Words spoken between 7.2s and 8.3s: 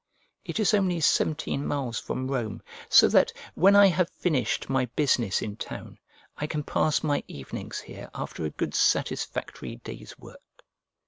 evenings here